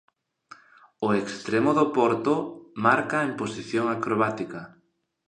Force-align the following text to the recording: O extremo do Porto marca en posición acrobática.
O 1.07 1.09
extremo 1.21 1.71
do 1.79 1.85
Porto 1.97 2.35
marca 2.85 3.17
en 3.27 3.31
posición 3.41 3.85
acrobática. 3.95 4.61